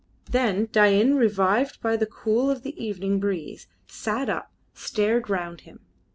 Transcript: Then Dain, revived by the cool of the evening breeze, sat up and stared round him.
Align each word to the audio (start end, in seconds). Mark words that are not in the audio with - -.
Then 0.31 0.65
Dain, 0.65 1.13
revived 1.13 1.79
by 1.79 1.95
the 1.95 2.07
cool 2.07 2.49
of 2.49 2.63
the 2.63 2.75
evening 2.83 3.19
breeze, 3.19 3.67
sat 3.85 4.29
up 4.29 4.51
and 4.73 4.79
stared 4.79 5.29
round 5.29 5.61
him. 5.61 5.81